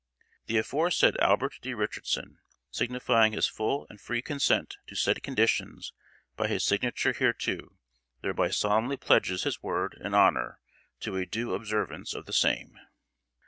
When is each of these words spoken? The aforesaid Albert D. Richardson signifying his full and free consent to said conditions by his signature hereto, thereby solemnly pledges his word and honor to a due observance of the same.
The 0.47 0.57
aforesaid 0.57 1.15
Albert 1.17 1.59
D. 1.61 1.75
Richardson 1.75 2.39
signifying 2.71 3.33
his 3.33 3.45
full 3.45 3.85
and 3.87 4.01
free 4.01 4.23
consent 4.23 4.77
to 4.87 4.95
said 4.95 5.21
conditions 5.21 5.93
by 6.35 6.47
his 6.47 6.63
signature 6.63 7.13
hereto, 7.13 7.77
thereby 8.23 8.49
solemnly 8.49 8.97
pledges 8.97 9.43
his 9.43 9.61
word 9.61 9.95
and 10.03 10.15
honor 10.15 10.59
to 11.01 11.17
a 11.17 11.27
due 11.27 11.53
observance 11.53 12.15
of 12.15 12.25
the 12.25 12.33
same. 12.33 12.79